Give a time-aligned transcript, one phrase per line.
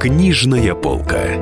[0.00, 1.36] Книжная полка.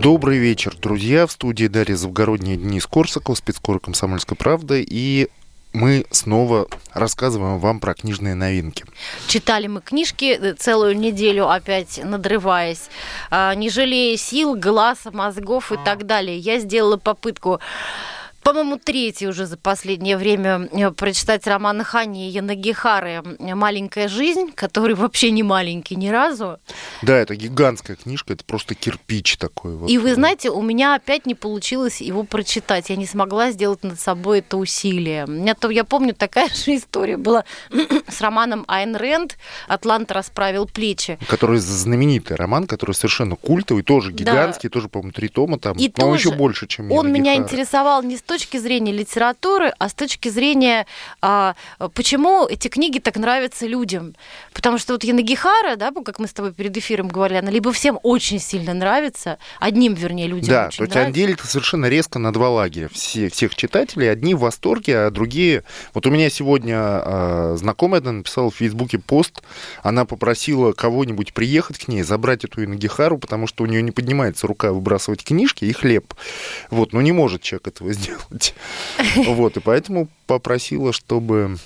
[0.00, 1.26] Добрый вечер, друзья.
[1.26, 4.86] В студии Дарья Завгородняя, Денис Корсаков, спецкор «Комсомольской правды».
[4.88, 5.26] И
[5.72, 8.84] мы снова рассказываем вам про книжные новинки.
[9.26, 12.90] Читали мы книжки э, целую неделю, опять надрываясь,
[13.28, 16.38] а, не жалея сил, глаз, мозгов и так далее.
[16.38, 17.58] Я сделала попытку
[18.42, 25.30] по-моему, третий уже за последнее время э, прочитать роман Хани Янагихары «Маленькая жизнь», который вообще
[25.30, 26.58] не маленький ни разу.
[27.02, 29.76] Да, это гигантская книжка, это просто кирпич такой.
[29.76, 29.90] Вот.
[29.90, 32.90] И вы знаете, у меня опять не получилось его прочитать.
[32.90, 35.24] Я не смогла сделать над собой это усилие.
[35.26, 37.44] У меня, то, я помню, такая же история была
[38.08, 39.36] с романом Айн Рэнд
[39.68, 41.18] «Атлант расправил плечи».
[41.28, 44.72] Который знаменитый роман, который совершенно культовый, тоже гигантский, да.
[44.72, 48.16] тоже, по-моему, три тома там, и но тоже еще больше, чем Он меня интересовал не
[48.16, 50.86] с точки зрения литературы, а с точки зрения,
[51.20, 51.54] а,
[51.94, 54.14] почему эти книги так нравятся людям.
[54.54, 57.98] Потому что вот Янагихара, да, как мы с тобой перед эфиром говорили, она либо всем
[58.02, 62.32] очень сильно нравится, одним, вернее, людям да, очень то есть он делит совершенно резко на
[62.32, 62.88] два лагеря.
[62.90, 65.64] Все, всех читателей, одни в восторге, а другие...
[65.92, 69.42] Вот у меня сегодня а, знакомая написала в Фейсбуке пост,
[69.82, 74.46] она попросила кого-нибудь приехать к ней, забрать эту Янагихару, потому что у нее не поднимается
[74.46, 76.14] рука выбрасывать книжки и хлеб.
[76.70, 78.21] Вот, но не может человек этого сделать.
[79.16, 81.58] Вот, и поэтому попросила, чтобы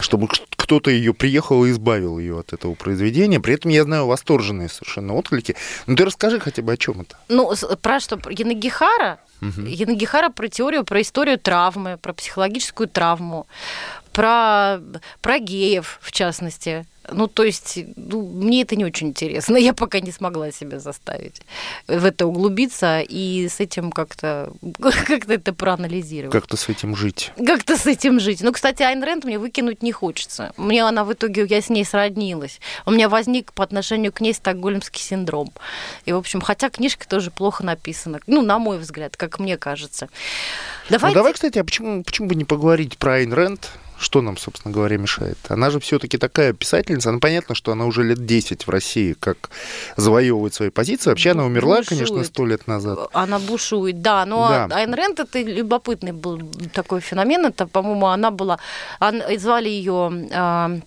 [0.00, 3.40] чтобы кто-то ее приехал и избавил ее от этого произведения.
[3.40, 5.54] При этом я знаю восторженные совершенно отклики.
[5.86, 7.16] Ну ты расскажи хотя бы о чем это.
[7.28, 8.18] Ну, про что?
[8.30, 9.18] Янагихара?
[9.42, 9.66] Угу.
[9.66, 13.46] Янагихара про теорию, про историю травмы, про психологическую травму,
[14.12, 14.80] про,
[15.20, 16.86] про геев, в частности.
[17.10, 19.56] Ну, то есть, ну, мне это не очень интересно.
[19.58, 21.42] Я пока не смогла себя заставить
[21.88, 26.32] в это углубиться и с этим как-то как это проанализировать.
[26.32, 27.32] Как-то с этим жить.
[27.44, 28.40] Как-то с этим жить.
[28.42, 30.52] Ну, кстати, Айн Рэнд мне выкинуть не хочется.
[30.56, 32.60] Мне она в итоге, я с ней сроднилась.
[32.86, 35.52] У меня возник по отношению к ней стокгольмский синдром.
[36.04, 38.20] И, в общем, хотя книжка тоже плохо написана.
[38.26, 40.08] Ну, на мой взгляд, как мне кажется.
[40.88, 41.16] Давайте...
[41.16, 43.70] Ну, давай, кстати, а почему, почему бы не поговорить про Айн Рэнд?
[44.02, 45.38] Что нам, собственно говоря, мешает?
[45.48, 47.10] Она же все-таки такая писательница.
[47.10, 49.50] Она понятно, что она уже лет 10 в России как
[49.96, 51.10] завоевывает свои позиции.
[51.10, 51.88] Вообще она умерла, бушует.
[51.88, 52.98] конечно, сто лет назад.
[53.12, 54.26] Она бушует, да.
[54.26, 54.76] Но да.
[54.76, 56.40] Айн Рэнд это любопытный был
[56.74, 57.46] такой феномен.
[57.46, 58.58] Это, по-моему, она была...
[59.38, 60.82] Звали ее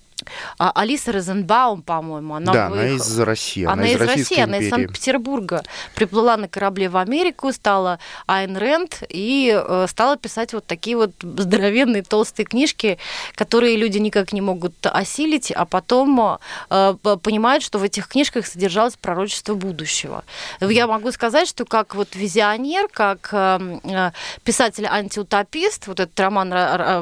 [0.57, 2.89] а, Алиса Розенбаум, по-моему, она Да, выехала.
[2.89, 3.63] она из России.
[3.65, 5.63] Она, она из, из России, она из Санкт-Петербурга.
[5.93, 11.11] Приплыла на корабле в Америку, стала Айн Рэнд и э, стала писать вот такие вот
[11.21, 12.97] здоровенные толстые книжки,
[13.35, 16.39] которые люди никак не могут осилить, а потом
[16.69, 20.23] э, понимают, что в этих книжках содержалось пророчество будущего.
[20.61, 24.11] Я могу сказать, что как вот визионер, как э,
[24.45, 26.49] писатель-антиутопист, вот этот роман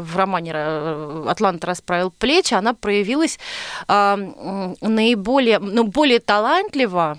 [0.01, 0.53] в романе
[1.27, 3.39] «Атлант расправил плечи», она проявила проявилась
[3.87, 4.15] э,
[4.81, 7.17] наиболее, ну, более талантливо а,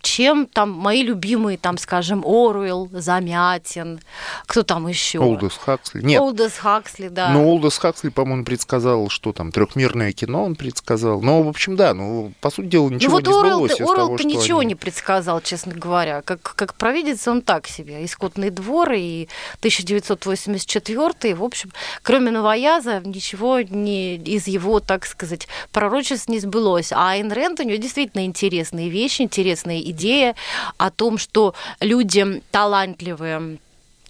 [0.00, 4.00] чем там мои любимые, там, скажем, Оруэлл, Замятин,
[4.46, 5.18] кто там еще?
[5.18, 6.02] Олдес Хаксли.
[6.02, 6.20] Нет.
[6.20, 7.30] Олдес Хаксли, да.
[7.30, 11.20] Ну, Олдес Хаксли, по-моему, предсказал, что там, трехмерное кино он предсказал.
[11.20, 14.24] Но, в общем, да, ну, по сути дела, ничего ну, вот не Орел, сбылось Орел-то
[14.24, 14.68] ничего они...
[14.68, 16.22] не предсказал, честно говоря.
[16.22, 18.04] Как, как провидец он так себе.
[18.04, 19.28] И «Скотный двор», и
[19.58, 21.72] 1984, в общем,
[22.02, 26.92] кроме «Новояза», ничего не, из его, так сказать, пророчеств не сбылось.
[26.92, 30.34] А Айн Рэнд, у него действительно интересные вещи, интересная идея
[30.76, 33.58] о том, что люди талантливые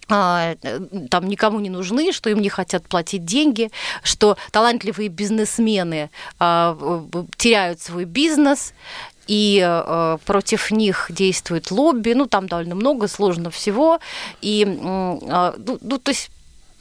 [0.08, 0.56] а,
[1.08, 3.70] там никому не нужны, что им не хотят платить деньги,
[4.02, 6.10] что талантливые бизнесмены
[6.40, 6.76] а,
[7.36, 8.74] теряют свой бизнес,
[9.28, 14.00] и э, против них действует лобби, ну там довольно много, сложно всего,
[14.40, 15.20] и ну,
[15.80, 16.30] ну то есть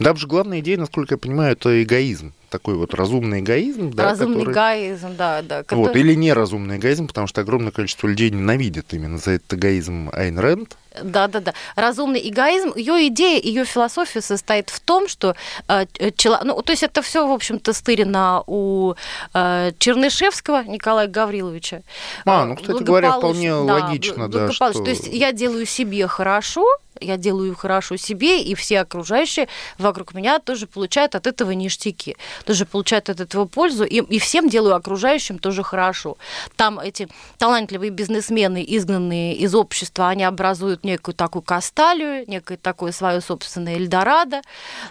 [0.04, 3.92] там же главная идея, насколько я понимаю, это эгоизм такой вот разумный эгоизм.
[3.92, 4.54] Да, разумный который...
[4.54, 5.64] эгоизм, да, да.
[5.64, 5.80] Который...
[5.80, 10.38] Вот, или неразумный эгоизм, потому что огромное количество людей ненавидят именно за этот эгоизм Айн
[10.38, 10.78] Рэнд.
[11.04, 11.54] Да, да, да.
[11.76, 12.74] Разумный эгоизм.
[12.76, 15.36] Ее идея, ее философия состоит в том, что
[15.68, 15.86] э,
[16.18, 16.40] чело...
[16.44, 18.96] ну, то есть это все, в общем-то, стырено у
[19.34, 21.84] э, Чернышевского Николая Гавриловича.
[22.26, 24.52] А, ну, кстати говоря, вполне да, логично, да.
[24.52, 24.72] Что...
[24.74, 26.66] То есть я делаю себе хорошо,
[27.00, 29.48] я делаю хорошо себе, и все окружающие
[29.78, 34.50] вокруг меня тоже получают от этого ништяки, тоже получают от этого пользу, и, и всем
[34.50, 36.18] делаю окружающим тоже хорошо.
[36.56, 37.08] Там эти
[37.38, 44.42] талантливые бизнесмены, изгнанные из общества, они образуют некую такую касталию, некое такое свое собственное Эльдорадо,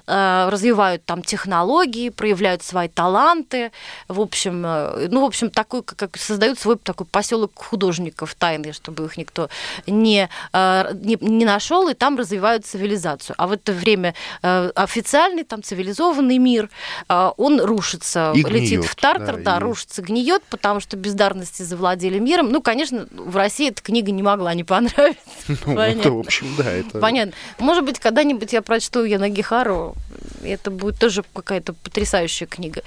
[0.06, 3.72] э, развивают там технологии, проявляют свои таланты,
[4.08, 9.04] в общем, э, ну, в общем, такой, как создают свой такой поселок художников тайный, чтобы
[9.04, 9.48] их никто
[9.86, 13.34] не, э, не, не нашел, и там развивают цивилизацию.
[13.38, 16.70] А в это время э, официальный там цивилизованный мир,
[17.08, 19.60] э, он рушится, и летит в тартар, да, да и...
[19.60, 22.50] рушится, гниет, потому что бездарности завладели миром.
[22.50, 25.18] Ну, конечно, в России эта книга не могла не понравиться.
[25.66, 26.98] Ну, это, в общем, да, это...
[26.98, 27.34] Понятно.
[27.58, 29.94] Может быть, когда-нибудь я прочту ее на Гихару,
[30.42, 32.82] это будет тоже какая-то потрясающая книга.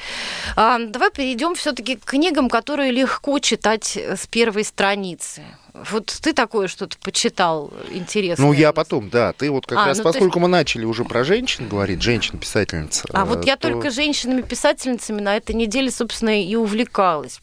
[0.55, 5.43] А, давай перейдем все-таки к книгам, которые легко читать с первой страницы.
[5.73, 8.45] Вот ты такое что-то почитал интересное?
[8.45, 9.33] Ну, я потом, да.
[9.33, 10.41] Ты вот как а, раз, ну, поскольку есть...
[10.43, 13.03] мы начали уже про женщин говорить, женщин-писательниц.
[13.11, 17.39] А вот я только женщинами-писательницами на этой неделе, собственно, и увлекалась.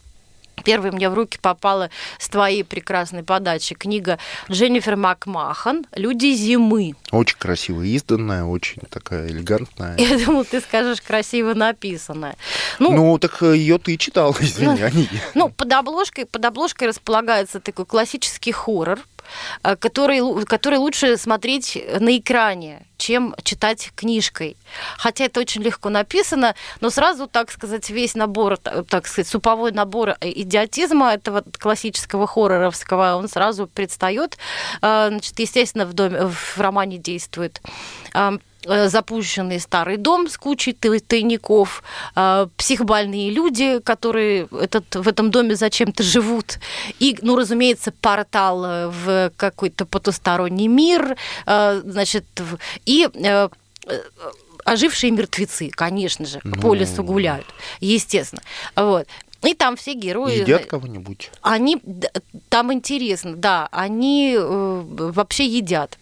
[0.64, 4.18] Первой мне в руки попала с твоей прекрасной подачи книга
[4.50, 6.94] Дженнифер Макмахан «Люди зимы».
[7.10, 9.96] Очень красиво изданная, очень такая элегантная.
[9.98, 12.36] Я думал, ты скажешь красиво написанная.
[12.78, 16.88] Ну, ну так ее ты читал, извини, ну, а не Ну, под обложкой, под обложкой
[16.88, 19.17] располагается такой классический хоррор, Э,
[19.62, 24.56] который, который лучше смотреть на экране, чем читать книжкой.
[24.96, 30.16] Хотя это очень легко написано, но сразу, так сказать, весь набор, так сказать, суповой набор
[30.20, 34.36] идиотизма этого классического хорроровского, он сразу предстает.
[34.82, 37.60] Э, значит, естественно, в, доме, в романе действует
[38.14, 38.38] Э,
[38.86, 41.82] запущенный старый дом с кучей тайников,
[42.14, 46.58] э, психбольные люди, которые этот, в этом доме зачем-то живут,
[46.98, 51.16] и, ну, разумеется, портал э, в какой-то потусторонний мир,
[51.46, 52.24] значит,
[52.84, 53.08] и
[54.64, 56.60] ожившие мертвецы, конечно же, ну...
[56.60, 57.46] по лесу гуляют,
[57.80, 58.42] естественно.
[58.76, 59.06] Вот.
[59.42, 60.40] И там все герои...
[60.40, 61.30] Едят кого-нибудь?
[61.42, 61.80] Они...
[62.48, 65.96] Там интересно, да, они вообще едят.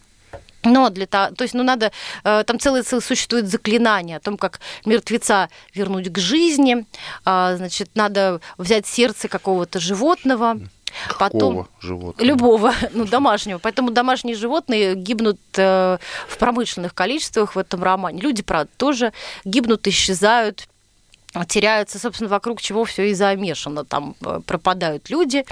[0.71, 1.91] Но для того, то есть, ну, надо,
[2.23, 6.85] э, там целое, целое существует заклинание о том, как мертвеца вернуть к жизни,
[7.25, 10.59] а, значит, надо взять сердце какого-то животного,
[11.19, 12.27] Потом животного?
[12.27, 13.59] Любого, ну, домашнего.
[13.59, 15.97] Поэтому домашние животные гибнут э,
[16.27, 18.21] в промышленных количествах в этом романе.
[18.21, 20.67] Люди, правда, тоже гибнут, исчезают
[21.45, 23.85] теряются, собственно, вокруг чего все и замешано.
[23.85, 25.45] Там э, пропадают люди,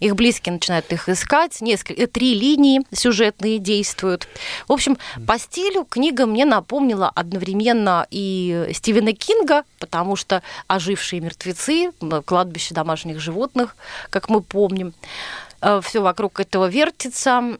[0.00, 4.28] их близкие начинают их искать, несколько, э, три линии сюжетные действуют.
[4.68, 11.92] В общем, по стилю книга мне напомнила одновременно и Стивена Кинга, потому что ожившие мертвецы,
[12.24, 13.76] кладбище домашних животных,
[14.10, 14.94] как мы помним,
[15.60, 17.58] э, все вокруг этого вертится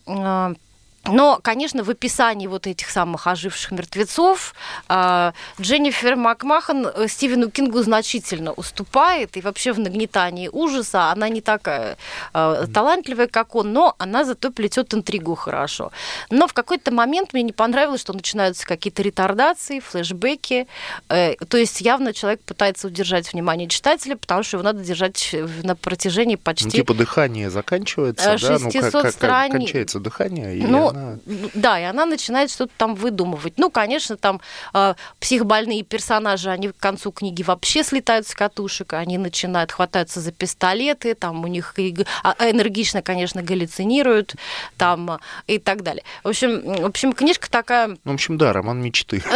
[1.04, 4.54] но, конечно, в описании вот этих самых оживших мертвецов
[4.88, 11.40] а, Дженнифер Макмахан э, Стивену Кингу значительно уступает, и вообще в нагнетании ужаса она не
[11.40, 11.96] такая
[12.32, 15.90] а, талантливая, как он, но она зато плетет интригу хорошо.
[16.30, 20.68] Но в какой-то момент мне не понравилось, что начинаются какие-то ретардации, флешбеки,
[21.08, 25.34] э, то есть явно человек пытается удержать внимание читателя, потому что его надо держать
[25.64, 26.66] на протяжении почти...
[26.66, 28.58] Ну, типа дыхание заканчивается, да?
[28.60, 30.56] Ну, как, как, как кончается дыхание?
[30.56, 30.66] Или...
[30.66, 31.18] Ну, она...
[31.54, 33.54] Да, и она начинает что-то там выдумывать.
[33.56, 34.40] Ну, конечно, там
[34.72, 40.32] э, психбольные персонажи, они к концу книги вообще слетают с катушек, они начинают хвататься за
[40.32, 41.74] пистолеты, там у них
[42.22, 44.34] а, энергично, конечно, галлюцинируют,
[44.76, 46.04] там и так далее.
[46.22, 47.88] В общем, в общем, книжка такая...
[47.88, 49.22] Ну, в общем, да, роман мечты.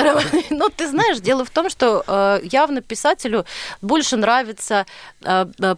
[0.50, 3.44] Ну, ты знаешь, дело в том, что э, явно писателю
[3.82, 4.86] больше нравится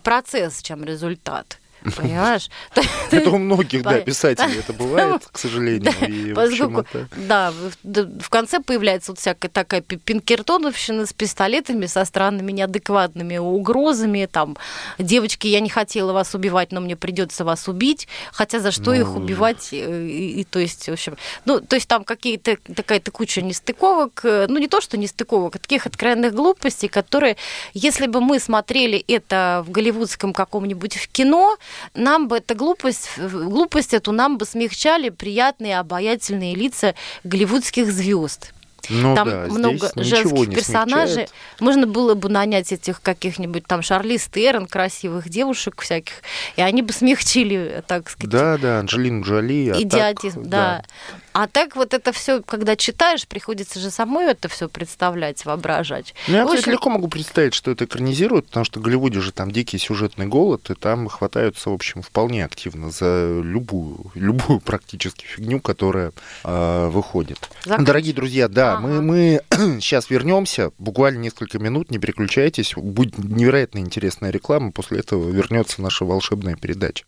[0.02, 1.58] процесс, чем результат.
[1.96, 2.49] Понимаешь?
[3.11, 6.35] Это у многих, да, писателей это бывает, к сожалению.
[6.35, 6.85] Поскольку,
[7.17, 7.52] да,
[7.82, 14.57] в конце появляется вот всякая такая пинкертоновщина с пистолетами, со странными неадекватными угрозами, там,
[14.99, 19.07] девочки, я не хотела вас убивать, но мне придется вас убить, хотя за что их
[19.07, 23.42] ну, убивать, э, и, то есть, в общем, ну, то есть там какие-то, такая-то куча
[23.42, 27.37] нестыковок, э, ну, не то, что нестыковок, а таких откровенных глупостей, которые,
[27.75, 31.57] если бы мы смотрели это в голливудском каком-нибудь в кино,
[31.94, 36.94] нам бы эта глупость, глупость эту нам бы смягчали приятные, обаятельные лица
[37.25, 38.52] голливудских звезд.
[38.88, 41.14] Ну, там да, много женских персонажей.
[41.14, 41.32] Смягчает.
[41.61, 46.14] Можно было бы нанять этих каких-нибудь там Шарли Стерн, красивых девушек всяких,
[46.56, 48.30] и они бы смягчили, так сказать.
[48.30, 49.73] Да, да, Анджелину Джоли.
[49.75, 50.82] А идиотизм, так, да.
[50.82, 50.85] да.
[51.32, 56.14] А так вот это все, когда читаешь, приходится же самой это все представлять, воображать.
[56.26, 56.73] Ну, я, общем...
[56.73, 60.68] легко могу представить, что это экранизируют, потому что в Голливуде же там дикий сюжетный голод,
[60.70, 67.49] и там хватаются, в общем, вполне активно за любую, любую практически фигню, которая э, выходит.
[67.64, 67.87] Закрыть.
[67.87, 68.80] Дорогие друзья, да, ага.
[68.80, 69.40] мы, мы
[69.80, 76.04] сейчас вернемся, буквально несколько минут, не переключайтесь, будет невероятно интересная реклама, после этого вернется наша
[76.04, 77.04] волшебная передача.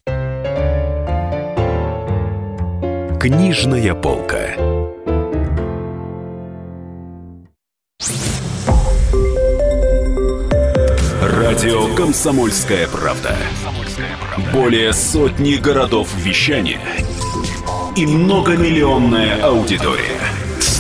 [3.21, 4.55] Книжная полка.
[11.23, 13.37] Радио Комсомольская правда".
[14.53, 16.81] Более сотни городов вещания–
[17.97, 20.30] и многомиллионная аудитория.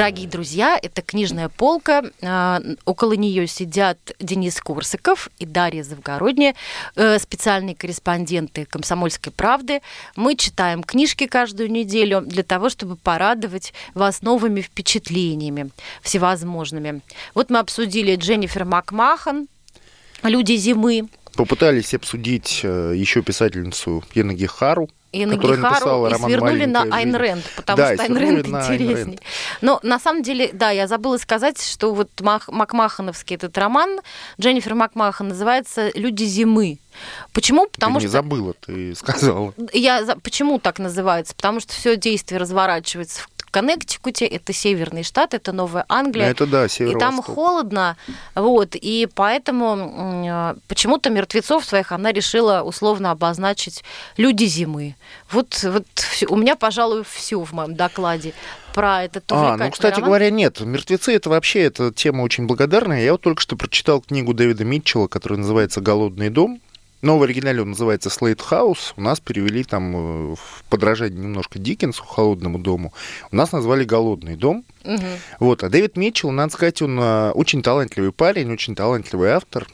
[0.00, 2.02] Дорогие друзья, это книжная полка.
[2.22, 6.54] А, около нее сидят Денис Корсаков и Дарья Завгородняя,
[6.96, 9.82] э, специальные корреспонденты «Комсомольской правды».
[10.16, 15.68] Мы читаем книжки каждую неделю для того, чтобы порадовать вас новыми впечатлениями
[16.00, 17.02] всевозможными.
[17.34, 19.48] Вот мы обсудили Дженнифер Макмахан
[20.22, 21.08] «Люди зимы».
[21.34, 27.44] Попытались обсудить э, еще писательницу Енаги Хару, и на Гихару, и свернули на Айн Рэнд,
[27.56, 29.18] потому да, что Айн Рэнд интереснее.
[29.60, 34.00] Но на самом деле, да, я забыла сказать, что вот Мак Макмахановский этот роман
[34.40, 36.78] Дженнифер Макмахан называется «Люди зимы».
[37.32, 37.66] Почему?
[37.66, 38.08] Потому ты что...
[38.08, 39.54] не забыла, ты сказала.
[39.72, 40.16] Я...
[40.22, 41.34] Почему так называется?
[41.34, 46.30] Потому что все действие разворачивается в Коннектикуте, это северный штат, это Новая Англия.
[46.30, 47.96] Это да, И там холодно,
[48.34, 53.84] вот, и поэтому э, почему-то мертвецов своих она решила условно обозначить
[54.16, 54.96] люди зимы.
[55.30, 55.86] Вот, вот
[56.28, 58.34] у меня, пожалуй, все в моем докладе
[58.72, 60.08] про этот А, ну, кстати роман.
[60.08, 60.60] говоря, нет.
[60.60, 63.02] Мертвецы это вообще эта тема очень благодарная.
[63.02, 66.60] Я вот только что прочитал книгу Дэвида Митчелла, которая называется Голодный дом.
[67.02, 68.94] Но в оригинале он называется Слейт Хаус.
[68.96, 72.92] У нас перевели там э, в подражание немножко Диккенсу, Холодному дому.
[73.32, 74.64] У нас назвали Голодный дом.
[74.84, 75.02] Угу.
[75.40, 75.64] Вот.
[75.64, 79.66] А Дэвид Митчелл, надо сказать, он э, очень талантливый парень, очень талантливый автор.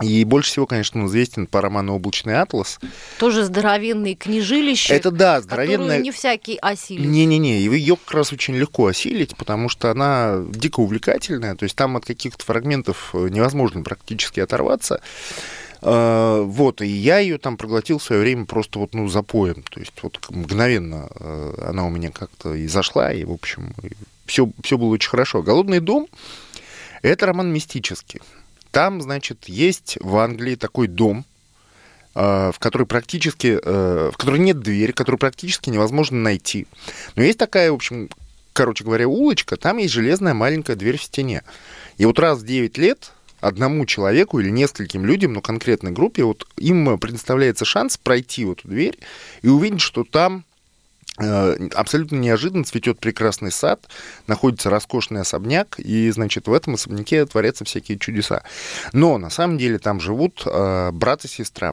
[0.00, 2.80] И больше всего, конечно, он известен по роману «Облачный атлас».
[3.18, 4.94] Тоже здоровенные книжилища.
[4.94, 5.98] Это да, здоровенная...
[5.98, 7.06] не всякий осилит.
[7.06, 11.54] Не-не-не, ее как раз очень легко осилить, потому что она дико увлекательная.
[11.54, 15.02] То есть там от каких-то фрагментов э, невозможно практически оторваться.
[15.82, 19.62] А, вот, и я ее там проглотил в свое время просто вот, ну, запоем.
[19.62, 23.74] То есть вот мгновенно э, она у меня как-то и зашла, и, в общем,
[24.26, 25.42] все, все было очень хорошо.
[25.42, 26.06] «Голодный дом»—
[27.02, 28.20] это роман мистический.
[28.70, 31.24] Там, значит, есть в Англии такой дом,
[32.14, 36.66] э, в который практически, э, в который нет двери, который практически невозможно найти.
[37.16, 38.10] Но есть такая, в общем,
[38.52, 41.42] короче говоря, улочка, там есть железная маленькая дверь в стене.
[41.96, 46.46] И вот раз в 9 лет одному человеку или нескольким людям, но конкретной группе, вот
[46.56, 48.98] им предоставляется шанс пройти в эту дверь
[49.42, 50.44] и увидеть, что там
[51.18, 53.86] э, абсолютно неожиданно цветет прекрасный сад,
[54.26, 58.42] находится роскошный особняк, и, значит, в этом особняке творятся всякие чудеса.
[58.92, 61.72] Но на самом деле там живут э, брат и сестра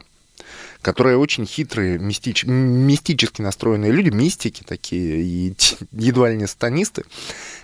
[0.82, 2.44] которые очень хитрые, мистич...
[2.44, 5.54] мистически настроенные люди, мистики такие, и
[5.92, 7.04] едва ли не сатанисты,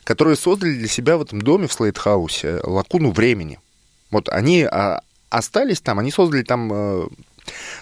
[0.04, 3.58] которые создали для себя в этом доме в Слейтхаусе лакуну времени.
[4.14, 7.08] Вот они а, остались там, они создали там э,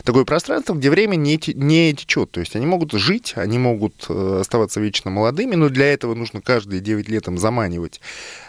[0.04, 2.30] такое пространство, где время не, не течет.
[2.30, 6.40] То есть они могут жить, они могут э, оставаться вечно молодыми, но для этого нужно
[6.40, 8.00] каждые 9 лет им заманивать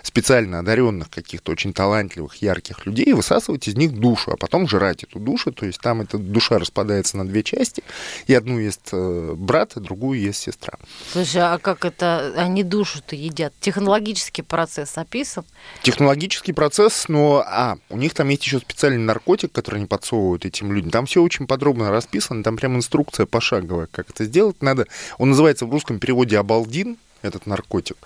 [0.03, 5.03] специально одаренных каких-то очень талантливых, ярких людей и высасывать из них душу, а потом жрать
[5.03, 5.51] эту душу.
[5.51, 7.83] То есть там эта душа распадается на две части,
[8.27, 10.77] и одну ест э, брат, а другую ест сестра.
[11.11, 13.53] Слушай, а как это они душу-то едят?
[13.59, 15.45] Технологический процесс описан?
[15.81, 20.71] Технологический процесс, но а, у них там есть еще специальный наркотик, который они подсовывают этим
[20.71, 20.91] людям.
[20.91, 24.87] Там там все очень подробно расписано, там прям инструкция пошаговая, как это сделать надо.
[25.17, 27.97] Он называется в русском переводе «Абалдин», этот наркотик.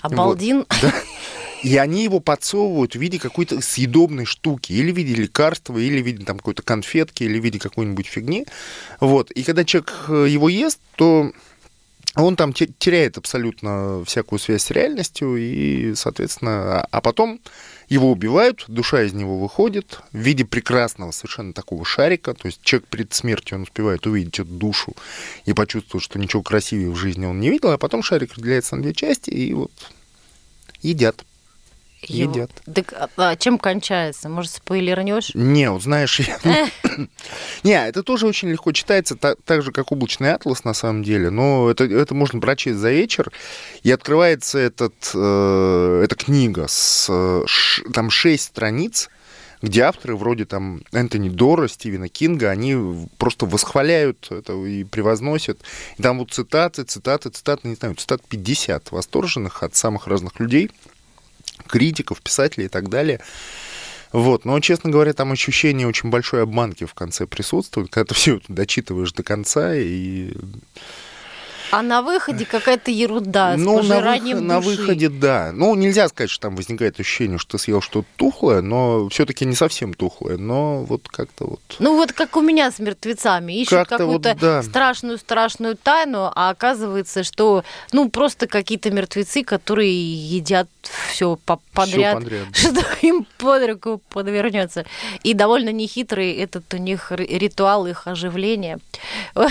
[0.00, 0.58] Абалдин?
[0.58, 0.92] Вот, да.
[1.62, 6.06] И они его подсовывают в виде какой-то съедобной штуки, или в виде лекарства, или в
[6.06, 8.46] виде там какой-то конфетки, или в виде какой-нибудь фигни.
[8.98, 9.30] Вот.
[9.30, 11.30] И когда человек э, его ест, то
[12.14, 17.40] он там теряет абсолютно всякую связь с реальностью, и, соответственно, а, потом
[17.88, 22.34] его убивают, душа из него выходит в виде прекрасного совершенно такого шарика.
[22.34, 24.94] То есть человек перед смертью, он успевает увидеть эту душу
[25.46, 28.82] и почувствовать, что ничего красивее в жизни он не видел, а потом шарик разделяется на
[28.82, 29.72] две части, и вот
[30.82, 31.24] едят
[32.08, 32.50] едят.
[32.72, 34.28] Так а, а чем кончается?
[34.28, 35.34] Может, спойлернешь?
[35.34, 36.20] Не, вот знаешь,
[37.62, 41.30] не, это тоже очень легко читается, так, так же, как облачный атлас на самом деле,
[41.30, 43.30] но это, это можно прочесть за вечер,
[43.82, 47.06] и открывается этот, э, эта книга с
[47.46, 49.08] ш, там шесть страниц,
[49.60, 55.60] где авторы вроде там Энтони Дора, Стивена Кинга, они просто восхваляют это и превозносят.
[55.98, 60.70] И там вот цитаты, цитаты, цитаты, не знаю, цитат 50 восторженных от самых разных людей–
[61.66, 63.20] критиков, писателей и так далее.
[64.12, 68.36] Вот, но, честно говоря, там ощущение очень большой обманки в конце присутствует, когда ты все
[68.36, 70.34] это дочитываешь до конца, и
[71.72, 75.52] А на выходе какая-то ерунда ну, с на, выход, на выходе, да.
[75.54, 79.54] Ну, нельзя сказать, что там возникает ощущение, что ты съел что-то тухлое, но все-таки не
[79.54, 81.60] совсем тухлое, но вот как-то вот...
[81.78, 83.54] Ну, вот как у меня с мертвецами.
[83.54, 84.62] Ищут вот, какую-то да.
[84.62, 89.92] страшную-страшную тайну, а оказывается, что, ну, просто какие-то мертвецы, которые
[90.28, 91.38] едят все
[91.72, 92.54] подряд, подряд.
[92.54, 94.84] что им под руку подвернется.
[95.22, 98.78] И довольно нехитрый этот у них ри- ритуал их оживления.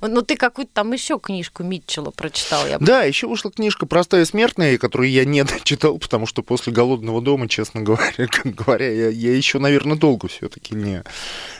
[0.00, 4.78] Ну, ты какую-то там еще книжку Митчелла прочитал, я Да, еще вышла книжка «Простая смертная»,
[4.78, 9.36] которую я не дочитал, потому что после «Голодного дома», честно говоря, как говоря я, я
[9.36, 11.02] еще, наверное, долго все-таки не,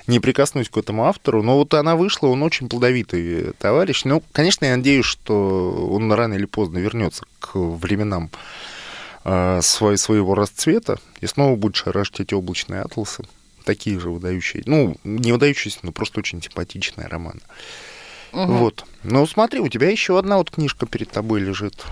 [0.07, 1.43] не прикоснусь к этому автору.
[1.43, 4.05] Но вот она вышла, он очень плодовитый товарищ.
[4.05, 8.31] Ну, конечно, я надеюсь, что он рано или поздно вернется к временам
[9.25, 13.25] э, свой- своего расцвета и снова будет шарашить эти облачные атласы.
[13.65, 14.63] Такие же выдающие.
[14.67, 17.41] Ну, не выдающиеся, но просто очень симпатичные романы.
[18.33, 18.59] Мгм.
[18.59, 18.85] Вот.
[19.03, 21.85] Ну, смотри, у тебя еще одна вот книжка перед тобой лежит.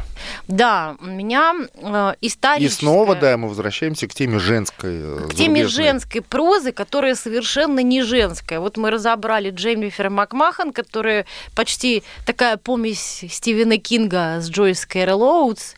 [0.48, 2.80] Да, у меня э, И историческая...
[2.86, 4.98] снова, да, мы возвращаемся к теме женской.
[5.00, 5.84] э, к теме зарубежной.
[5.84, 8.58] женской прозы, которая совершенно не женская.
[8.58, 11.24] Вот мы разобрали Дженнифер Макмахан, которая
[11.54, 15.74] почти такая помесь Стивена Кинга с Джойс Кэрол Оутс.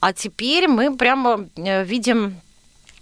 [0.00, 2.36] А теперь мы прямо э, видим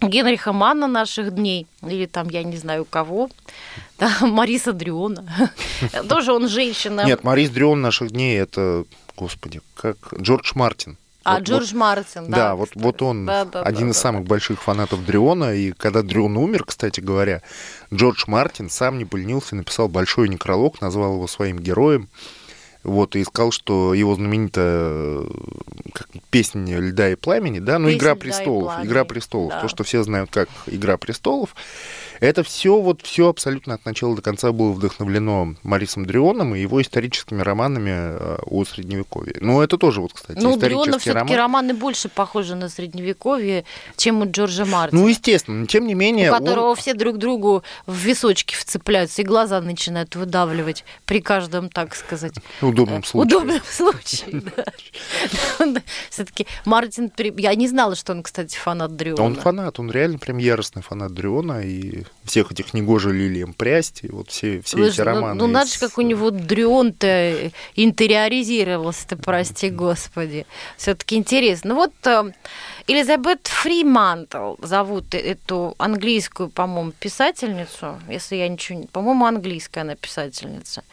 [0.09, 3.29] Генриха Манна наших дней, или там, я не знаю, кого,
[3.99, 5.25] да, Мариса Дриона.
[6.09, 7.05] Тоже он женщина.
[7.05, 8.85] Нет, Марис Дрион наших дней это,
[9.17, 10.97] господи, как Джордж Мартин.
[11.25, 12.37] а Вот- Джордж вот- Мартин, да.
[12.37, 12.83] Да, вот, кстати.
[12.85, 15.55] вот он Да, да, один да, из да, самых больших фанатов Дриона.
[15.55, 17.41] И когда Дрион умер, кстати говоря,
[17.93, 22.09] Джордж Мартин сам не поленился, написал большой некролог, назвал его своим героем.
[22.85, 25.29] Вот, и сказал, что его знаменитая э,
[25.95, 29.61] как, песня «Льда и пламени», да, ну, «Игра «Льда и престолов», пламени», «Игра престолов», да.
[29.63, 31.55] то, что все знают как «Игра престолов»,
[32.25, 36.81] это все вот все абсолютно от начала до конца было вдохновлено Марисом Дрионом и его
[36.83, 39.37] историческими романами э, о Средневековье.
[39.41, 41.37] Ну, это тоже вот, кстати, Ну, исторический все-таки роман.
[41.63, 43.65] романы больше похожи на средневековье,
[43.97, 45.03] чем у Джорджа Мартина.
[45.03, 46.31] Ну, естественно, но тем не менее...
[46.31, 51.69] у он- которого все друг другу в височки вцепляются и глаза начинают выдавливать при каждом,
[51.69, 53.37] так сказать, Удобном э, случае.
[53.37, 54.43] удобном случае.
[56.11, 59.23] Все-таки Мартин, я не знала, что он, кстати, фанат Дриона.
[59.23, 64.09] Он фанат, он реально прям яростный фанат Дриона и всех этих негоже лилием прясть, и
[64.09, 65.35] вот все, все эти Слушай, ну- романы.
[65.35, 70.47] Ну, надо же, как у него Дрион-то интериоризировался-то, прости господи.
[70.77, 71.71] Все-таки интересно.
[71.71, 72.33] Ну вот э,
[72.87, 78.87] Элизабет Фримантл зовут э- эту английскую, по-моему, писательницу, если я ничего не...
[78.87, 80.85] По-моему, английская она писательница.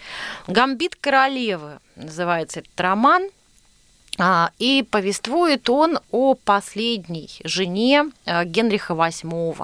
[0.48, 3.30] «Гамбит королевы» называется этот роман.
[4.24, 9.56] А, И повествует он о последней жене э, Генриха VIII.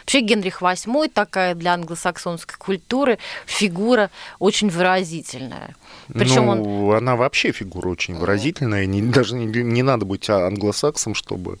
[0.00, 5.76] Вообще Генрих VIII такая для англосаксонской культуры фигура очень выразительная.
[6.08, 11.14] Причем он ну, она вообще фигура очень выразительная, не, даже не, не надо быть англосаксом,
[11.14, 11.58] чтобы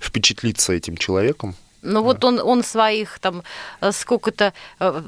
[0.00, 1.54] впечатлиться этим человеком.
[1.84, 3.42] Ну вот он, он своих там
[3.80, 5.02] э, сколько-то, э,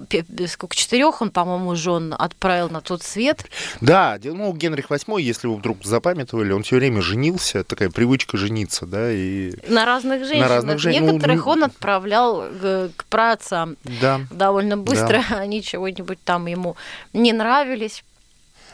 [0.46, 3.46] сколько четырех он, по-моему, жен отправил на тот свет.
[3.80, 8.86] Да, ну, Генрих VIII, если вы вдруг запамятовали, он все время женился, такая привычка жениться,
[8.86, 9.54] да, и...
[9.68, 10.50] На разных женщинах.
[10.50, 14.20] разных жен- ну, Некоторых ну, он отправлял к, к праотцам Да.
[14.30, 15.22] довольно быстро.
[15.30, 16.76] Они чего-нибудь там ему
[17.12, 18.04] не нравились.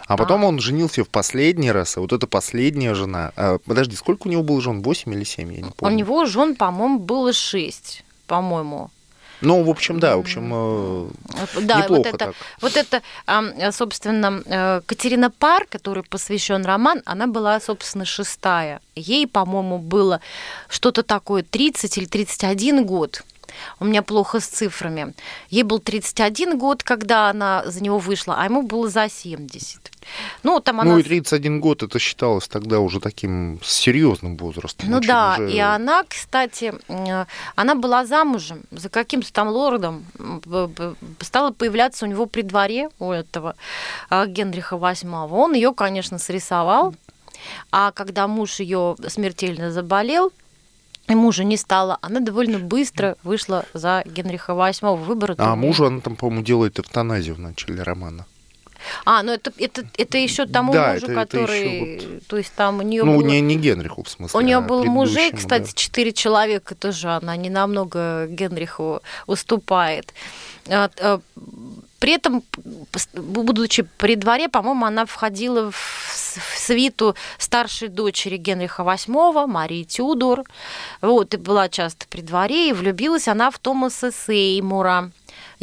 [0.06, 3.32] А потом он женился в последний раз, а вот эта последняя жена...
[3.36, 4.82] а, подожди, сколько у него было жен?
[4.82, 5.52] Восемь или семь?
[5.52, 5.96] Я не У помню.
[5.96, 8.90] него жен, по-моему, было шесть, по-моему.
[9.42, 11.08] Ну, в общем, да, в общем, э,
[11.62, 12.34] Да, неплохо вот это, так.
[12.60, 13.02] вот это,
[13.72, 18.80] собственно, э, Катерина Пар, которой посвящен роман, она была, собственно, шестая.
[18.94, 20.20] Ей, по-моему, было
[20.68, 23.24] что-то такое 30 или 31 год.
[23.80, 25.12] У меня плохо с цифрами.
[25.50, 29.91] Ей был 31 год, когда она за него вышла, а ему было за 70.
[30.42, 30.92] Ну, там она...
[30.92, 34.90] Ну, и 31 год это считалось тогда уже таким серьезным возрастом.
[34.90, 37.24] Ну да, уже- и она, кстати, э,
[37.56, 40.04] она была замужем за каким-то там лордом,
[41.20, 43.54] стала появляться у него при дворе, у этого
[44.10, 45.28] э, Генриха VIII.
[45.30, 46.94] Он ее, конечно, срисовал,
[47.70, 50.32] а когда муж ее смертельно заболел,
[51.08, 54.96] и мужа не стало, она довольно быстро вышла за Генриха VIII.
[54.96, 58.24] Выбора А мужу она там, по-моему, делает эвтаназию в начале романа.
[59.04, 61.96] А, ну это, это, это еще тому Да, мужу, это- это который...
[61.96, 63.26] ещё То есть там у нее ну, было...
[63.26, 64.38] не, не Генриху, в смысле.
[64.38, 65.72] У нее а был предыдущему, кстати, да.
[65.74, 70.12] четыре человека тоже, она не намного Генриху уступает.
[70.68, 71.20] А, а,
[71.98, 72.42] При этом,
[73.14, 76.12] будучи при дворе, по-моему, она входила в
[76.56, 80.44] свиту старшей дочери Генриха VIII, Марии Тюдор.
[81.00, 85.10] Вот, и была часто при дворе, и влюбилась она в Томаса Сеймура.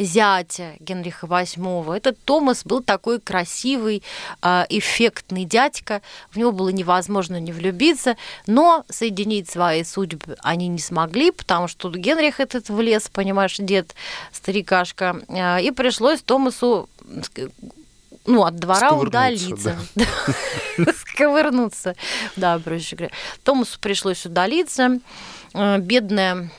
[0.00, 1.96] Зятя Генриха VIII.
[1.96, 4.02] Этот Томас был такой красивый,
[4.40, 6.02] а, эффектный дядька.
[6.30, 11.90] В него было невозможно не влюбиться, но соединить свои судьбы они не смогли, потому что
[11.90, 13.94] Генрих этот влез, понимаешь, дед,
[14.32, 16.88] старикашка, а, и пришлось Томасу
[18.26, 19.76] ну, от двора удалиться.
[19.94, 20.06] Да.
[20.92, 21.94] Сковырнуться.
[22.36, 23.14] Да, проще говоря.
[23.42, 25.00] Томасу пришлось удалиться.
[25.54, 26.50] Э, бедная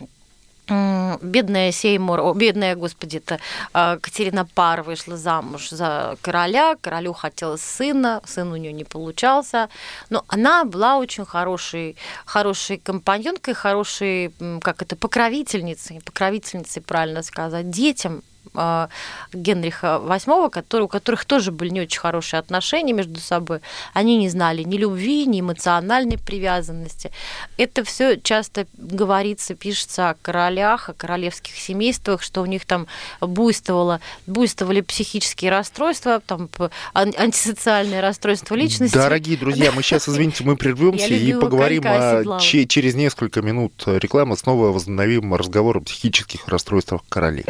[1.21, 3.39] бедная Сеймур, бедная, господи, это
[3.73, 9.69] а, Катерина Пар вышла замуж за короля, королю хотелось сына, сын у нее не получался,
[10.09, 18.23] но она была очень хорошей, хорошей компаньонкой, хорошей, как это, покровительницей, покровительницей, правильно сказать, детям,
[18.53, 23.61] Генриха VIII, который, у которых тоже были не очень хорошие отношения между собой.
[23.93, 27.11] Они не знали ни любви, ни эмоциональной привязанности.
[27.57, 32.87] Это все часто говорится, пишется о королях, о королевских семействах, что у них там
[33.21, 36.49] буйствовало, буйствовали психические расстройства, там
[36.93, 38.95] антисоциальные расстройства личности.
[38.95, 44.67] Дорогие друзья, мы сейчас, извините, мы прервемся и поговорим о, через несколько минут рекламы снова
[44.67, 47.45] возобновим разговор о психических расстройствах королей.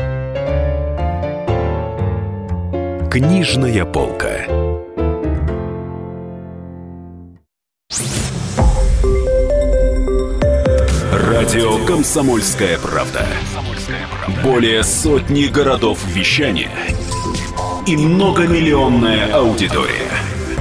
[3.12, 4.45] Книжная полка.
[11.12, 13.28] Радио Комсомольская правда".
[14.41, 16.71] Более сотни городов вещания
[17.86, 20.10] и многомиллионная аудитория.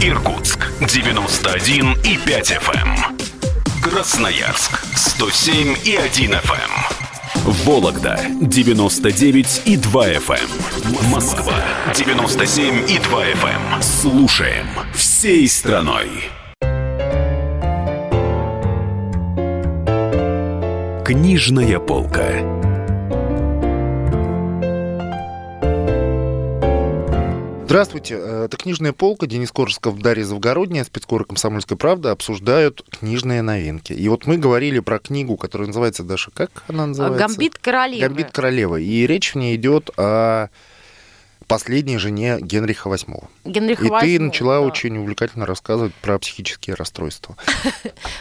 [0.01, 2.75] Иркутск 91 и 5 FM.
[2.75, 3.19] Эм.
[3.81, 6.90] Красноярск 107 и 1 FM.
[7.45, 10.37] Вологда 99 и 2 FM.
[10.37, 11.11] Эм.
[11.11, 11.55] Москва
[11.95, 13.75] 97 и 2 FM.
[13.77, 13.83] Эм.
[13.83, 16.09] Слушаем всей страной.
[21.03, 22.70] Книжная полка.
[27.71, 29.29] Здравствуйте, э, это «Книжная полка».
[29.29, 33.93] Денис Коржиков, Дарья Завгородняя, спецкор «Комсомольская правда» обсуждают книжные новинки.
[33.93, 37.29] И вот мы говорили про книгу, которая называется, Даша, как она называется?
[37.29, 38.01] «Гамбит королевы».
[38.01, 38.83] «Гамбит королевы».
[38.83, 40.49] И речь в ней идет о
[41.51, 43.25] последней жене Генриха VIII.
[43.45, 44.61] Генриха и VIII, ты начала да.
[44.61, 47.37] очень увлекательно рассказывать про психические расстройства.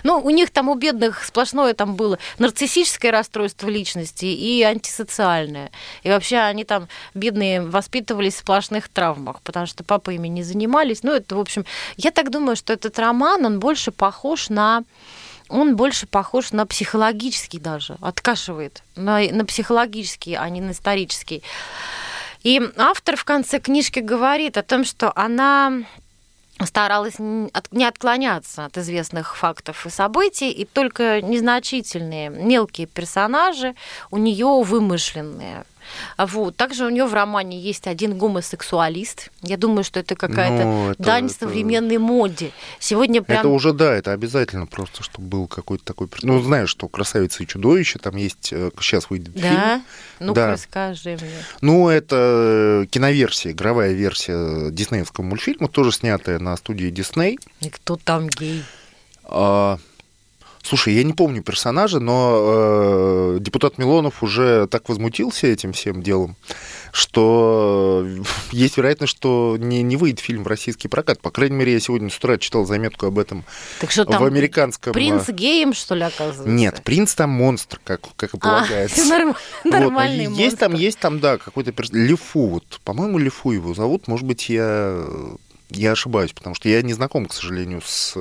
[0.04, 5.72] Ну, у них там у бедных сплошное там было нарциссическое расстройство личности и антисоциальное.
[6.04, 11.04] И вообще они там, бедные, воспитывались в сплошных травмах, потому что папа ими не занимались.
[11.04, 11.66] Ну, это, в общем,
[11.98, 14.84] я так думаю, что этот роман, он больше похож на
[15.50, 21.44] он больше похож на психологический даже, откашивает, на, на психологический, а не на исторический.
[22.44, 25.84] И автор в конце книжки говорит о том, что она
[26.66, 33.76] старалась не отклоняться от известных фактов и событий, и только незначительные мелкие персонажи
[34.12, 35.66] у нее вымышленные.
[36.18, 36.56] Вот.
[36.56, 39.30] Также у нее в романе есть один гомосексуалист.
[39.42, 41.36] Я думаю, что это какая-то ну, это, дань это...
[41.36, 42.52] современной моде.
[42.80, 43.40] Сегодня прям...
[43.40, 46.08] Это уже, да, это обязательно просто, чтобы был какой-то такой...
[46.22, 48.54] Ну, знаешь, что «Красавица и чудовище», там есть...
[48.80, 49.42] Сейчас э, выйдет да?
[49.42, 49.84] фильм.
[50.20, 50.52] Ну-ка, да.
[50.52, 51.32] расскажи мне.
[51.62, 57.40] Ну, это киноверсия, игровая версия диснеевского мультфильма, тоже снятая на студии Дисней.
[57.62, 58.64] И кто там гей?
[59.24, 59.80] А,
[60.70, 66.36] Слушай, я не помню персонажа, но э, депутат Милонов уже так возмутился этим всем делом,
[66.92, 68.06] что
[68.52, 71.22] есть вероятность, что не, не выйдет фильм в российский прокат.
[71.22, 73.46] По крайней мере, я сегодня с утра читал заметку об этом
[73.82, 74.94] так что там, в американском...
[74.94, 76.48] Принц геем, что ли, оказывается?
[76.48, 79.02] Нет, принц там монстр, как, как и а, полагается.
[79.06, 79.36] А, норм...
[79.64, 79.74] вот.
[79.74, 80.60] Нормальный есть монстр.
[80.60, 82.08] Там, есть там, да, какой-то персонаж.
[82.08, 84.08] Лифу, вот, по-моему, Лифу его зовут.
[84.08, 85.04] Может быть, я
[85.80, 88.16] я ошибаюсь, потому что я не знаком, к сожалению, с...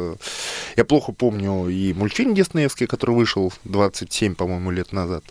[0.77, 5.25] Я плохо помню и мультфильм диснеевский, который вышел 27, по-моему, лет назад,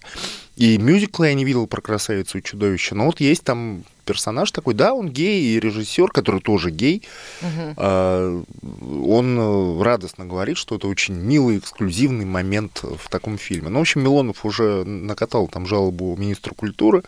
[0.58, 2.96] и мюзиклы я не видел про красавицу и чудовище.
[2.96, 7.04] Но вот есть там персонаж такой, да, он гей, и режиссер, который тоже гей,
[7.42, 7.82] угу.
[7.82, 13.70] он э, радостно говорит, что это очень милый, эксклюзивный момент в таком фильме.
[13.70, 17.04] Ну, в общем, Милонов уже накатал там жалобу министру культуры,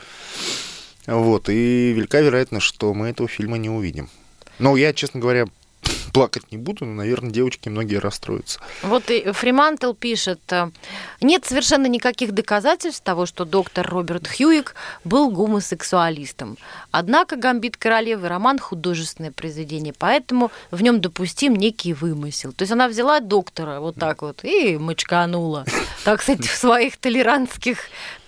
[1.07, 4.09] вот, и велика вероятность, что мы этого фильма не увидим.
[4.59, 5.47] Но я, честно говоря,
[6.09, 8.59] плакать не буду, но, наверное, девочки многие расстроятся.
[8.83, 10.71] Вот и Фримантел пишет, э,
[11.21, 16.57] нет совершенно никаких доказательств того, что доктор Роберт Хьюик был гомосексуалистом.
[16.91, 22.51] Однако «Гамбит королевы» роман художественное произведение, поэтому в нем допустим некий вымысел.
[22.53, 25.65] То есть она взяла доктора вот так вот и мочканула,
[26.03, 27.77] так сказать, в своих толерантских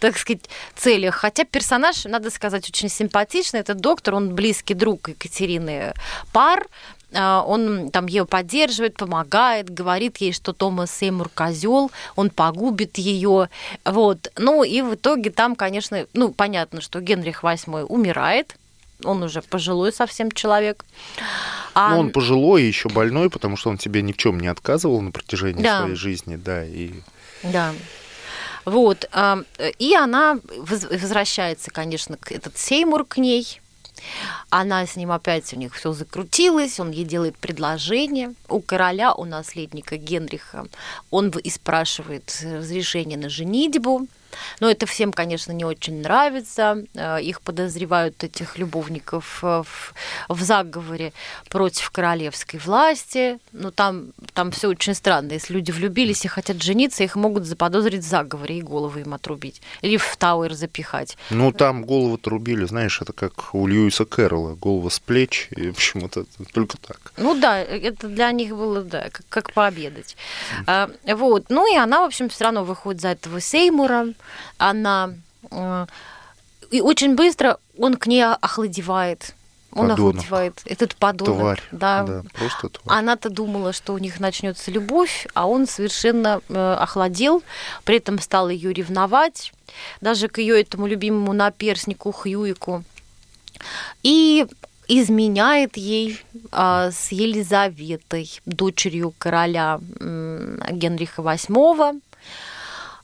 [0.02, 1.16] так сказать, целях.
[1.16, 3.60] Хотя персонаж, надо сказать, очень симпатичный.
[3.60, 5.94] Это доктор, он близкий друг Екатерины
[6.34, 6.68] Пар,
[7.14, 13.50] он там ее поддерживает, помогает, говорит ей, что Томас Сеймур козел, он погубит ее.
[13.86, 14.32] Вот.
[14.38, 18.56] Ну и в итоге там, конечно, ну понятно, что Генрих VIII умирает,
[19.04, 20.86] он уже пожилой совсем человек.
[21.74, 21.92] А...
[21.92, 25.02] Ну, он пожилой и еще больной, потому что он тебе ни в чем не отказывал
[25.02, 25.82] на протяжении да.
[25.82, 26.92] своей жизни, да, и...
[27.44, 27.74] Да.
[28.66, 29.10] Вот.
[29.12, 29.40] А,
[29.80, 33.60] и она возвращается, конечно, этот Сеймур к ней.
[34.50, 38.34] Она с ним опять у них все закрутилось, он ей делает предложение.
[38.50, 40.68] У короля, у наследника Генриха,
[41.10, 44.08] он и спрашивает разрешение на женитьбу.
[44.60, 46.84] Но это всем, конечно, не очень нравится.
[46.94, 49.94] Э, их подозревают, этих любовников, э, в,
[50.30, 51.14] в заговоре
[51.50, 53.40] против королевской власти.
[53.52, 55.34] Но там, там все очень странно.
[55.34, 59.62] Если люди влюбились и хотят жениться, их могут заподозрить в заговоре и головы им отрубить.
[59.82, 61.18] Или в Тауэр запихать.
[61.30, 64.56] Ну, там головы отрубили, знаешь, это как у Льюиса Кэрролла.
[64.56, 67.14] Голова с плеч, и, в общем, это только так.
[67.18, 70.16] Ну да, это для них было, да, как, как пообедать.
[70.68, 71.46] А, вот.
[71.50, 74.08] Ну и она, в общем, все равно выходит за этого Сеймура
[74.58, 75.14] она...
[75.50, 75.86] Э,
[76.70, 79.36] и очень быстро он к ней охладевает.
[79.74, 80.16] Он Подонок.
[80.16, 80.62] охладевает.
[80.66, 81.38] Этот подонок.
[81.38, 81.62] Тварь.
[81.72, 82.04] Да.
[82.04, 83.00] да просто тварь.
[83.00, 87.44] Она-то думала, что у них начнется любовь, а он совершенно э, охладел,
[87.84, 89.54] при этом стал ее ревновать,
[90.02, 92.84] даже к ее этому любимому наперснику Хьюику.
[94.04, 94.46] И
[94.88, 96.20] изменяет ей
[96.52, 102.02] а, с Елизаветой, дочерью короля Генриха VIII.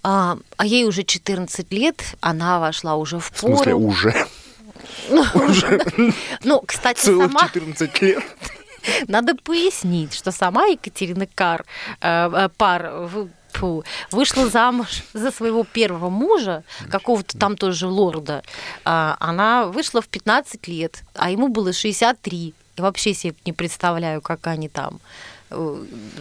[0.09, 3.53] А, а ей уже 14 лет, она вошла уже в пору.
[3.53, 4.27] В смысле, уже?
[5.33, 5.81] Уже?
[6.43, 7.41] Ну, кстати, сама...
[7.41, 8.23] 14 лет.
[9.09, 11.65] Надо пояснить, что сама Екатерина Кар,
[11.99, 13.09] э, э пар
[13.51, 18.43] фу, вышла замуж за своего первого мужа, какого-то там тоже лорда.
[18.85, 22.53] Э, она вышла в 15 лет, а ему было 63.
[22.77, 25.01] И вообще себе не представляю, как они там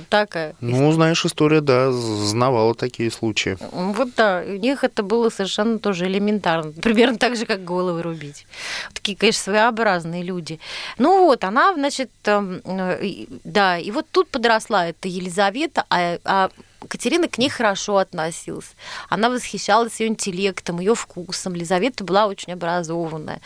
[0.09, 0.55] такая.
[0.61, 3.57] Ну, знаешь, история, да, знавала такие случаи.
[3.73, 6.73] Вот да, у них это было совершенно тоже элементарно.
[6.83, 8.47] Примерно так же, как головы рубить.
[8.93, 10.61] Такие, конечно, своеобразные люди.
[10.99, 16.51] Ну вот, она, значит, э, да, и вот тут подросла эта Елизавета, а, а
[16.89, 18.73] Катерина к ней хорошо относилась.
[19.09, 21.55] Она восхищалась ее интеллектом, ее вкусом.
[21.55, 23.41] Лизавета была очень образованная.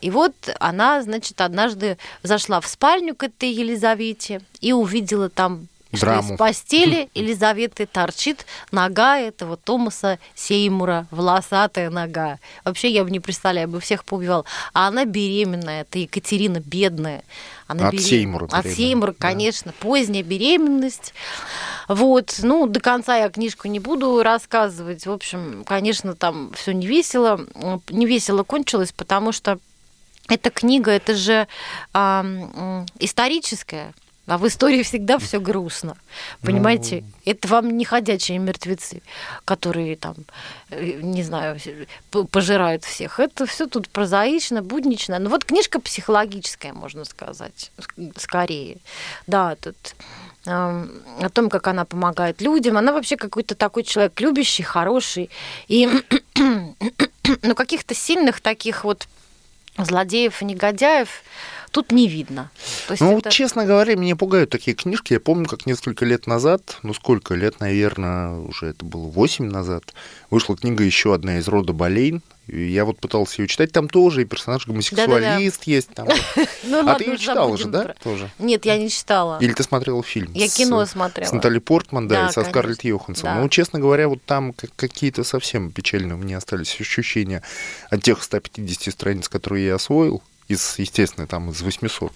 [0.00, 6.22] И вот она, значит, однажды зашла в спальню к этой Елизавете и увидела там Драму.
[6.22, 12.38] Что из постели Елизаветы торчит нога этого Томаса Сеймура, волосатая нога.
[12.64, 14.46] Вообще я бы не представляю, я бы всех поубивал.
[14.72, 17.22] А она беременная, это Екатерина бедная.
[17.66, 18.04] Она От берем...
[18.04, 18.48] Сеймура.
[18.50, 19.72] От Сеймура, конечно.
[19.72, 19.86] Да.
[19.86, 21.14] Поздняя беременность.
[21.88, 22.38] Вот.
[22.42, 25.06] Ну, до конца я книжку не буду рассказывать.
[25.06, 27.40] В общем, конечно, там все не весело.
[27.88, 29.58] Не весело кончилось, потому что
[30.28, 31.46] эта книга, это же
[31.94, 33.92] э, историческая
[34.32, 35.94] а в истории всегда все грустно.
[36.40, 37.02] Понимаете?
[37.02, 37.32] Ну...
[37.32, 39.02] Это вам не ходячие мертвецы,
[39.44, 40.14] которые там,
[40.70, 41.58] э, не знаю,
[42.30, 43.20] пожирают всех.
[43.20, 45.18] Это все тут прозаично, буднично.
[45.18, 47.72] Ну вот книжка психологическая, можно сказать,
[48.16, 48.78] скорее.
[49.26, 49.76] Да, тут
[50.46, 52.78] о том, как она помогает людям.
[52.78, 55.28] Она вообще какой-то такой человек любящий, хороший.
[55.68, 55.88] И
[57.42, 59.06] ну, каких-то сильных таких вот
[59.76, 61.22] злодеев и негодяев
[61.72, 62.50] тут не видно.
[62.86, 63.30] То есть ну, это...
[63.30, 65.14] честно говоря, меня пугают такие книжки.
[65.14, 69.94] Я помню, как несколько лет назад, ну сколько лет, наверное, уже это было 8 назад,
[70.30, 72.22] вышла книга еще одна из рода Болейн.
[72.48, 75.88] Я вот пытался ее читать, там тоже и персонаж гомосексуалист есть.
[75.94, 76.08] Там.
[76.64, 77.94] Ну, а ты ее читала же, да?
[78.02, 78.30] Тоже?
[78.38, 79.38] Нет, я не читала.
[79.40, 80.30] Или ты смотрела фильм?
[80.32, 81.28] Я кино смотрела.
[81.28, 83.40] С Натальей Портман, да, и со Скарлетт Йоханссон.
[83.40, 87.42] Ну, честно говоря, вот там какие-то совсем печальные у меня остались ощущения
[87.90, 92.12] от тех 150 страниц, которые я освоил из, естественно, там из 800.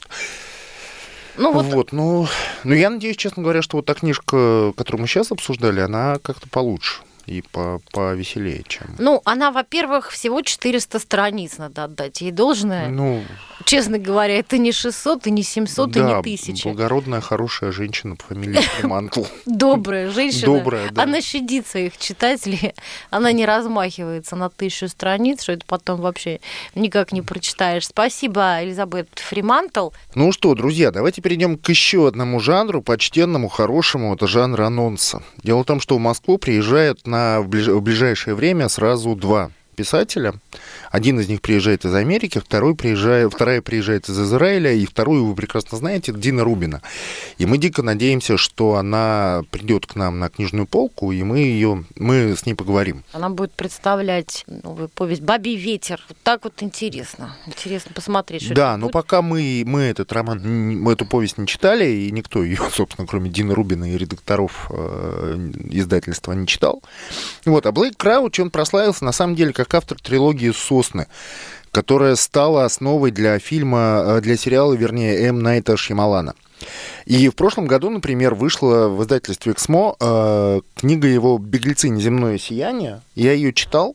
[1.39, 1.67] Ну, вот.
[1.67, 2.27] вот, ну,
[2.65, 6.49] ну, я надеюсь, честно говоря, что вот та книжка, которую мы сейчас обсуждали, она как-то
[6.49, 8.95] получше и по повеселее, чем...
[8.99, 12.21] Ну, она, во-первых, всего 400 страниц надо отдать.
[12.21, 12.89] Ей должное.
[12.89, 13.23] Ну,
[13.65, 16.69] честно говоря, это не 600, и не 700, да, и не 1000.
[16.69, 19.25] благородная, хорошая женщина по фамилии Фримантл.
[19.45, 20.47] Добрая женщина.
[20.47, 21.03] Добрая, да.
[21.03, 22.75] Она щадит своих читателей.
[23.11, 26.41] Она не размахивается на тысячу страниц, что это потом вообще
[26.75, 27.87] никак не прочитаешь.
[27.87, 29.91] Спасибо, Элизабет Фримантл.
[30.15, 34.15] Ну что, друзья, давайте перейдем к еще одному жанру, почтенному, хорошему.
[34.15, 35.23] Это жанр анонса.
[35.43, 37.69] Дело в том, что в Москву приезжают на, ближ...
[37.69, 40.35] в ближайшее время сразу два писателя.
[40.91, 45.35] Один из них приезжает из Америки, второй приезжает, вторая приезжает из Израиля, и вторую, вы
[45.35, 46.83] прекрасно знаете, Дина Рубина.
[47.39, 51.85] И мы дико надеемся, что она придет к нам на книжную полку, и мы ее,
[51.97, 53.05] мы с ней поговорим.
[53.13, 56.03] Она будет представлять новую повесть «Бабий ветер».
[56.09, 57.37] Вот так вот интересно.
[57.47, 58.93] Интересно посмотреть, что Да, но будет.
[58.95, 60.41] пока мы, мы этот роман,
[60.81, 65.51] мы эту повесть не читали, и никто ее, собственно, кроме Дины Рубина и редакторов э,
[65.71, 66.83] издательства не читал.
[67.45, 71.07] Вот, а Блейк Крауч, он прославился, на самом деле, как автор трилогии «Сосны»,
[71.73, 75.41] которая стала основой для фильма, э, для сериала, вернее, М.
[75.41, 76.35] Найта Шьямалана.
[77.05, 81.89] И в прошлом году, например, вышла в издательстве «Эксмо» э, книга его «Беглецы.
[81.89, 83.03] Неземное сияние».
[83.15, 83.95] Я ее читал.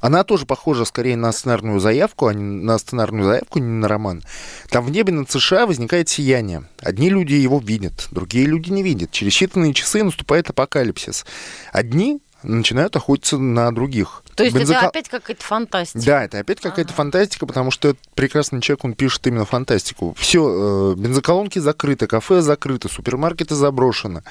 [0.00, 4.22] Она тоже похожа скорее на сценарную заявку, а не на сценарную заявку, не на роман.
[4.70, 6.64] Там в небе над США возникает сияние.
[6.80, 9.10] Одни люди его видят, другие люди не видят.
[9.10, 11.26] Через считанные часы наступает апокалипсис.
[11.72, 14.22] Одни начинают охотиться на других.
[14.34, 14.78] То есть Бензока...
[14.78, 16.04] это опять какая-то фантастика?
[16.04, 16.96] Да, это опять какая-то ага.
[16.96, 20.14] фантастика, потому что этот прекрасный человек, он пишет именно фантастику.
[20.18, 24.22] Все, э, бензоколонки закрыты, кафе закрыты, супермаркеты заброшены.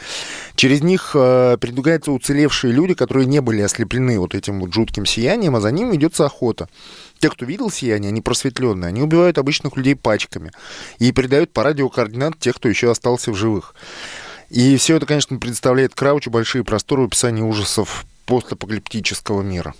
[0.56, 5.56] Через них э, передвигаются уцелевшие люди, которые не были ослеплены вот этим вот жутким сиянием,
[5.56, 6.70] а за ним ведется охота.
[7.20, 10.52] Те, кто видел сияние, они просветленные, они убивают обычных людей пачками
[11.00, 13.74] и передают по радио координат тех, кто еще остался в живых.
[14.50, 19.74] И все это, конечно, представляет Краучу большие просторы в описании ужасов постапокалиптического мира.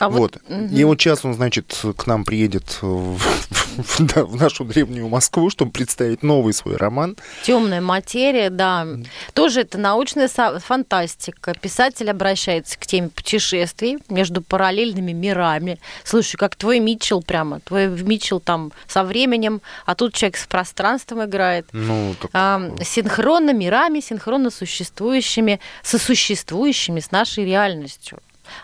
[0.00, 0.18] А вот.
[0.18, 0.42] вот.
[0.48, 0.74] Угу.
[0.74, 5.50] И вот сейчас он, значит, к нам приедет в, в, да, в нашу древнюю Москву,
[5.50, 7.18] чтобы представить новый свой роман.
[7.42, 8.86] Темная материя, да.
[9.34, 11.54] Тоже это научная фантастика.
[11.60, 15.78] Писатель обращается к теме путешествий между параллельными мирами.
[16.02, 17.60] Слушай, как твой Митчелл прямо.
[17.60, 21.66] Твой Митчелл там со временем, а тут человек с пространством играет.
[21.72, 22.30] Ну, так...
[22.32, 28.18] а, синхронно мирами, синхронно существующими, сосуществующими с нашей реальностью.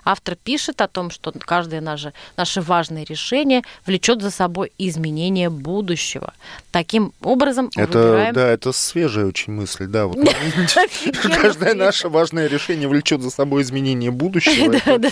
[0.04, 6.34] Автор пишет о том, что каждое наше, наше важное решение влечет за собой изменение будущего.
[6.70, 8.34] Таким образом это, выбираем...
[8.34, 10.06] Да, это свежая очень мысль, да.
[10.06, 10.18] Вот,
[11.22, 14.74] каждое наше важное решение влечет за собой изменение будущего.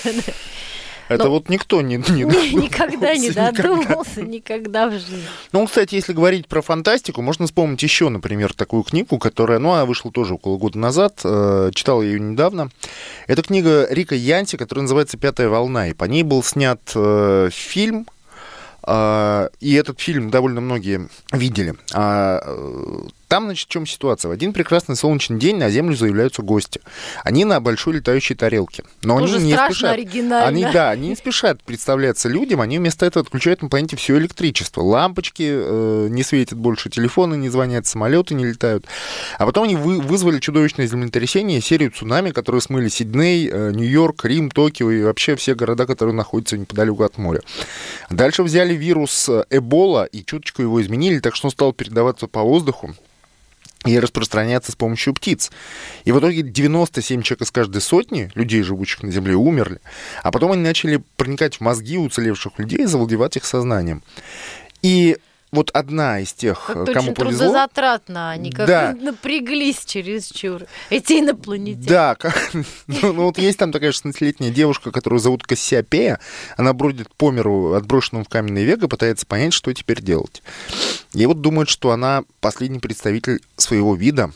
[1.09, 1.31] Это Но...
[1.31, 4.89] вот никто не, не никогда не додумался, никогда.
[4.89, 5.23] в жизни.
[5.53, 9.85] Ну, кстати, если говорить про фантастику, можно вспомнить еще, например, такую книгу, которая, ну, она
[9.85, 12.71] вышла тоже около года назад, э, читал ее недавно.
[13.27, 18.07] Это книга Рика Янси, которая называется «Пятая волна», и по ней был снят э, фильм,
[18.87, 21.75] э, и этот фильм довольно многие видели.
[23.35, 24.29] Там, значит, в чем ситуация?
[24.29, 26.81] В один прекрасный солнечный день на Землю заявляются гости.
[27.25, 28.85] Они на большой летающей тарелке.
[29.03, 29.99] Но Тоже они не спешат.
[30.47, 34.83] Они, да, они не спешат представляться людям, они вместо этого отключают на планете все электричество.
[34.83, 38.87] Лампочки э, не светят больше, телефоны не звонят, самолеты не летают.
[39.37, 44.49] А потом они вы, вызвали чудовищное землетрясение, серию цунами, которые смыли Сидней, э, Нью-Йорк, Рим,
[44.49, 47.41] Токио и вообще все города, которые находятся неподалеку от моря.
[48.11, 52.41] Дальше взяли вирус э, Эбола и чуточку его изменили, так что он стал передаваться по
[52.41, 52.95] воздуху
[53.85, 55.51] и распространяться с помощью птиц.
[56.05, 59.81] И в итоге 97 человек из каждой сотни людей, живущих на Земле, умерли.
[60.23, 64.03] А потом они начали проникать в мозги уцелевших людей и завладевать их сознанием.
[64.83, 65.19] И
[65.55, 67.39] вот одна из тех, как кому очень повезло...
[67.39, 68.97] трудозатратно, они как да.
[69.01, 71.87] напряглись чересчур, эти инопланетяне.
[71.87, 72.37] Да, как...
[72.53, 72.65] ну,
[73.13, 76.19] ну вот есть там такая 16-летняя девушка, которую зовут Кассиопея,
[76.57, 80.43] она бродит по миру, отброшенному в каменный век, и пытается понять, что теперь делать.
[81.15, 84.33] И вот думает, что она последний представитель своего вида,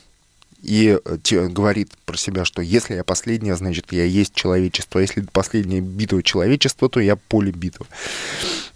[0.63, 5.01] и э, говорит про себя, что если я последняя, значит, я есть человечество.
[5.01, 7.83] А если последняя битва человечества, то я поле битв.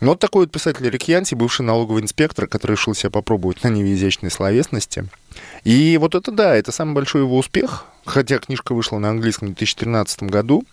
[0.01, 3.69] Ну, вот такой вот писатель Рик Янси, бывший налоговый инспектор, который решил себя попробовать на
[3.69, 5.09] ниве изящной словесности.
[5.65, 9.55] И вот это, да, это самый большой его успех, хотя книжка вышла на английском в
[9.55, 10.65] 2013 году.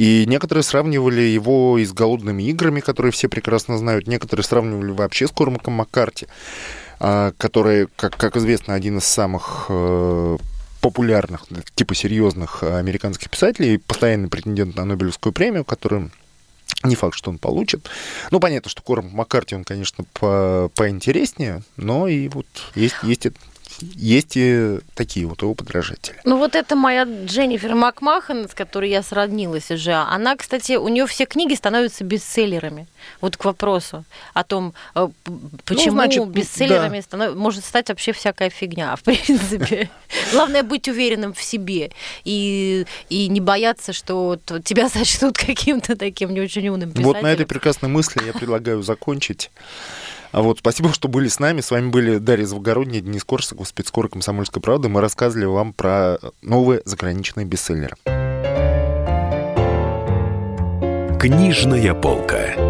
[0.00, 4.06] И некоторые сравнивали его и с «Голодными играми», которые все прекрасно знают.
[4.06, 6.26] Некоторые сравнивали вообще с Кормаком Маккарти.
[6.98, 10.38] А, который, как, как известно, один из самых э,
[10.80, 16.08] популярных, типа серьезных американских писателей, постоянный претендент на Нобелевскую премию, который
[16.82, 17.90] не факт, что он получит.
[18.30, 23.26] Ну, понятно, что Корм Маккарти, он, конечно, по поинтереснее, но и вот есть, есть
[23.82, 26.16] есть и такие вот его подражатели.
[26.24, 29.92] Ну вот это моя Дженнифер Макмахан, с которой я сроднилась уже.
[29.92, 32.86] Она, кстати, у нее все книги становятся бестселлерами.
[33.20, 35.08] Вот к вопросу о том, э,
[35.64, 37.02] почему ну, значит, бестселлерами да.
[37.02, 37.34] станов...
[37.36, 39.90] может стать вообще всякая фигня, в принципе.
[40.32, 41.90] Главное быть уверенным в себе
[42.24, 47.14] и, и не бояться, что тебя сочтут каким-то таким не очень умным писателем.
[47.14, 49.50] Вот на этой прекрасной мысли я предлагаю закончить.
[50.32, 51.60] А вот, спасибо, что были с нами.
[51.60, 54.88] С вами были Дарья Завгородняя, Денис Корсаков, спецкор «Комсомольской правды».
[54.88, 57.96] Мы рассказывали вам про новые заграничные бестселлеры.
[61.18, 62.69] Книжная полка.